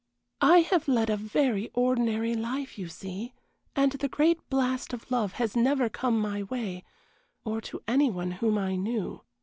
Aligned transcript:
"I 0.41 0.61
have 0.61 0.87
led 0.87 1.11
a 1.11 1.15
very 1.15 1.69
ordinary 1.75 2.33
life, 2.33 2.75
you 2.79 2.87
see, 2.87 3.35
and 3.75 3.91
the 3.91 4.09
great 4.09 4.49
blast 4.49 4.93
of 4.93 5.11
love 5.11 5.33
has 5.33 5.55
never 5.55 5.89
come 5.89 6.19
my 6.19 6.41
way, 6.41 6.83
or 7.45 7.61
to 7.61 7.83
any 7.87 8.09
one 8.09 8.31
whom 8.31 8.57
I 8.57 8.77
knew. 8.77 9.21